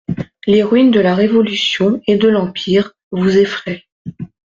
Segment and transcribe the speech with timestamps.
[0.47, 3.85] Les ruines de la Révolution et de l'Empire vous effrayent.